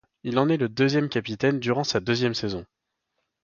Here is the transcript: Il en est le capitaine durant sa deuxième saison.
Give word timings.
Il 0.23 0.39
en 0.39 0.49
est 0.49 0.57
le 0.57 0.67
capitaine 1.09 1.59
durant 1.59 1.83
sa 1.83 1.99
deuxième 1.99 2.33
saison. 2.33 2.65